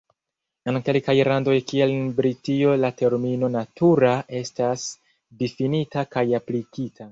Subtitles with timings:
[0.71, 4.89] En kelkaj landoj kiel en Britio la termino "natura" estas
[5.45, 7.09] difinita kaj aplikita.